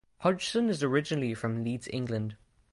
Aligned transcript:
Hodgson 0.21 0.67
is 0.69 0.81
originally 0.81 1.35
from 1.35 1.63
Leeds, 1.63 1.87
England. 1.93 2.35